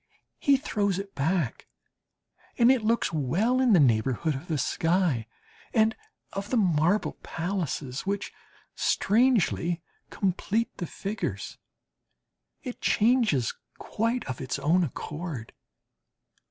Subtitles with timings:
[0.39, 1.67] He throws it back,
[2.57, 5.27] and it looks well in the neighbourhood of the sky
[5.75, 5.95] and
[6.33, 8.33] of the marble palaces, which
[8.73, 11.59] strangely complete the figures;
[12.63, 15.53] it changes quite of its own accord.